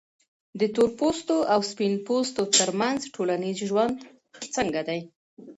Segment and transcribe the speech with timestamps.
[0.59, 3.95] د تورپوستو او سپین پوستو ترمنځ ټولنیز ژوند
[4.55, 4.99] څنګه دی؟